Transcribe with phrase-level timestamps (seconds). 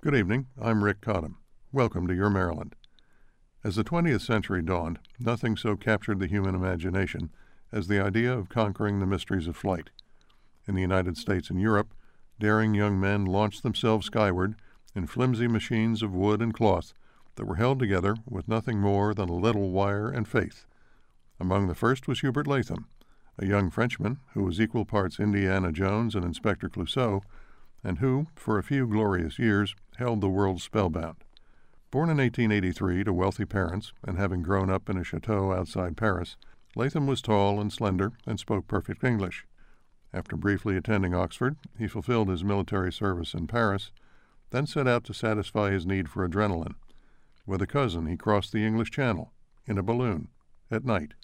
[0.00, 0.46] Good evening.
[0.62, 1.34] I'm Rick Cottam.
[1.72, 2.76] Welcome to Your Maryland.
[3.64, 7.30] As the 20th century dawned, nothing so captured the human imagination
[7.72, 9.90] as the idea of conquering the mysteries of flight.
[10.68, 11.94] In the United States and Europe,
[12.38, 14.54] daring young men launched themselves skyward
[14.94, 16.94] in flimsy machines of wood and cloth
[17.34, 20.64] that were held together with nothing more than a little wire and faith.
[21.40, 22.86] Among the first was Hubert Latham,
[23.36, 27.20] a young Frenchman who was equal parts Indiana Jones and Inspector Clouseau,
[27.82, 31.16] and who, for a few glorious years, held the world spellbound.
[31.90, 36.36] Born in 1883 to wealthy parents and having grown up in a chateau outside Paris,
[36.76, 39.44] Latham was tall and slender and spoke perfect English.
[40.12, 43.90] After briefly attending Oxford, he fulfilled his military service in Paris,
[44.50, 46.76] then set out to satisfy his need for adrenaline.
[47.44, 49.32] With a cousin, he crossed the English Channel
[49.66, 50.28] in a balloon
[50.70, 51.14] at night.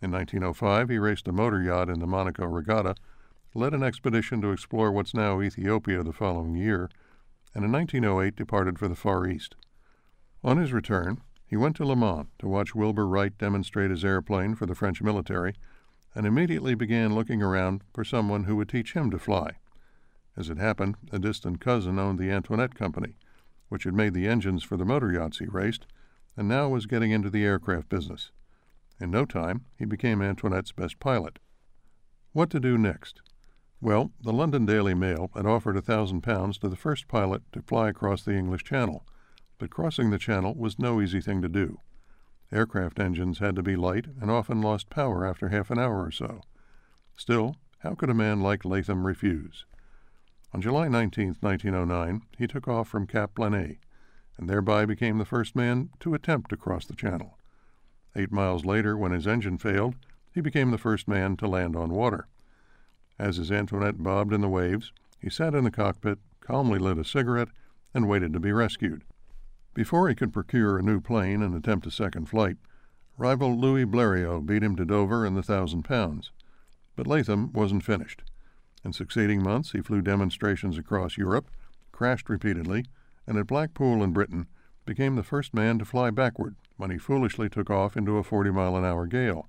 [0.00, 2.94] In 1905, he raced a motor yacht in the Monaco Regatta,
[3.54, 6.88] led an expedition to explore what's now Ethiopia the following year,
[7.56, 9.56] and in 1908 departed for the Far East.
[10.44, 14.54] On his return, he went to Le Mans to watch Wilbur Wright demonstrate his airplane
[14.54, 15.54] for the French military
[16.14, 19.52] and immediately began looking around for someone who would teach him to fly.
[20.36, 23.16] As it happened, a distant cousin owned the Antoinette Company,
[23.70, 25.86] which had made the engines for the motor yachts he raced,
[26.36, 28.32] and now was getting into the aircraft business.
[29.00, 31.38] In no time, he became Antoinette's best pilot.
[32.34, 33.22] What to do next?
[33.80, 37.60] Well, the London Daily Mail had offered a thousand pounds to the first pilot to
[37.60, 39.04] fly across the English Channel,
[39.58, 41.80] but crossing the Channel was no easy thing to do.
[42.50, 46.10] Aircraft engines had to be light and often lost power after half an hour or
[46.10, 46.40] so.
[47.16, 49.66] Still, how could a man like Latham refuse?
[50.54, 53.78] On July 19, 1909, he took off from Cap Blanc,
[54.38, 57.36] and thereby became the first man to attempt to cross the Channel.
[58.14, 59.96] Eight miles later, when his engine failed,
[60.32, 62.26] he became the first man to land on water.
[63.18, 67.04] As his Antoinette bobbed in the waves, he sat in the cockpit, calmly lit a
[67.04, 67.48] cigarette,
[67.94, 69.04] and waited to be rescued.
[69.72, 72.56] Before he could procure a new plane and attempt a second flight,
[73.16, 76.30] rival Louis Blériot beat him to Dover in the thousand pounds.
[76.94, 78.22] But Latham wasn't finished.
[78.84, 81.50] In succeeding months, he flew demonstrations across Europe,
[81.92, 82.84] crashed repeatedly,
[83.26, 84.46] and at Blackpool in Britain
[84.84, 88.50] became the first man to fly backward when he foolishly took off into a 40
[88.50, 89.48] mile an hour gale.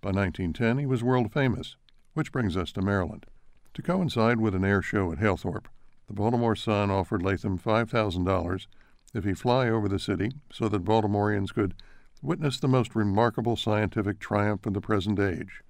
[0.00, 1.76] By 1910, he was world famous,
[2.16, 3.26] which brings us to Maryland.
[3.74, 5.68] To coincide with an air show at Halethorpe,
[6.06, 8.66] the Baltimore Sun offered Latham $5,000
[9.12, 11.74] if he fly over the city so that Baltimoreans could
[12.22, 15.62] witness the most remarkable scientific triumph of the present age.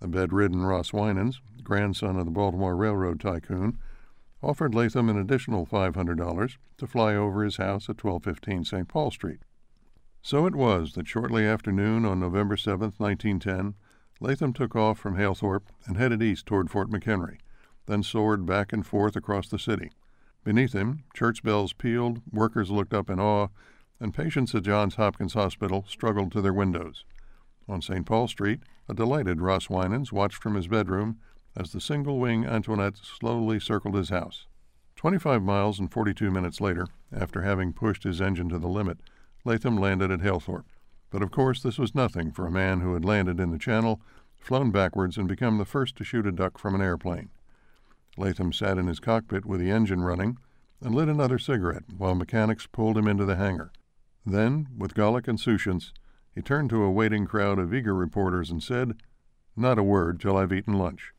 [0.00, 3.76] The bedridden Ross Winans, grandson of the Baltimore Railroad tycoon,
[4.42, 8.88] offered Latham an additional $500 to fly over his house at 1215 St.
[8.88, 9.40] Paul Street.
[10.22, 13.74] So it was that shortly after noon on November 7, 1910,
[14.20, 17.38] Latham took off from Halethorpe and headed east toward Fort McHenry,
[17.86, 19.90] then soared back and forth across the city.
[20.44, 23.48] Beneath him, church bells pealed, workers looked up in awe,
[24.00, 27.04] and patients at Johns Hopkins Hospital struggled to their windows.
[27.68, 28.06] On St.
[28.06, 31.18] Paul Street, a delighted Ross Winans watched from his bedroom
[31.56, 34.46] as the single wing Antoinette slowly circled his house.
[34.96, 38.68] Twenty five miles and forty two minutes later, after having pushed his engine to the
[38.68, 38.98] limit,
[39.44, 40.66] Latham landed at Halethorpe.
[41.10, 44.00] But of course, this was nothing for a man who had landed in the channel,
[44.36, 47.30] flown backwards, and become the first to shoot a duck from an airplane.
[48.16, 50.38] Latham sat in his cockpit with the engine running
[50.80, 53.72] and lit another cigarette while mechanics pulled him into the hangar.
[54.26, 55.92] Then, with Gallic insouciance,
[56.34, 58.94] he turned to a waiting crowd of eager reporters and said,
[59.56, 61.12] Not a word till I've eaten lunch.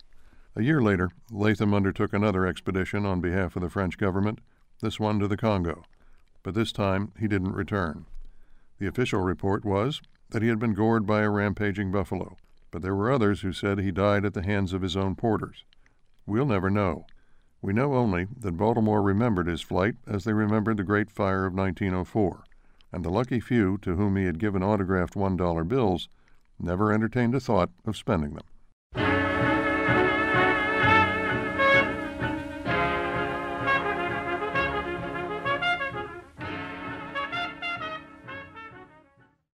[0.55, 4.39] A year later, Latham undertook another expedition on behalf of the French government,
[4.81, 5.83] this one to the Congo.
[6.43, 8.05] But this time he didn't return.
[8.79, 12.37] The official report was that he had been gored by a rampaging buffalo,
[12.71, 15.65] but there were others who said he died at the hands of his own porters.
[16.25, 17.05] We'll never know.
[17.61, 21.53] We know only that Baltimore remembered his flight as they remembered the Great Fire of
[21.53, 22.45] 1904,
[22.93, 26.07] and the lucky few to whom he had given autographed $1 bills
[26.57, 28.45] never entertained a thought of spending them.